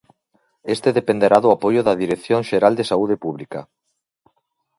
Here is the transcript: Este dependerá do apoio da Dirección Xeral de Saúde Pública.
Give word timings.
Este 0.75 0.89
dependerá 0.99 1.37
do 1.41 1.53
apoio 1.55 1.81
da 1.83 1.99
Dirección 2.03 2.41
Xeral 2.49 2.73
de 2.75 2.87
Saúde 2.91 3.15
Pública. 3.23 3.61